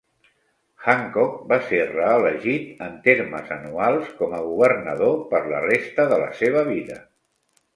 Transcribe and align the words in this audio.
Hancock 0.85 1.35
va 1.51 1.59
ser 1.67 1.81
reelegit 1.89 2.81
en 2.87 2.95
termes 3.09 3.53
anuals 3.57 4.09
com 4.23 4.33
a 4.39 4.41
governador 4.49 5.15
per 5.35 5.43
la 5.53 5.61
resta 5.69 6.07
de 6.15 6.19
la 6.25 6.33
seva 6.41 6.69
vida. 6.75 6.99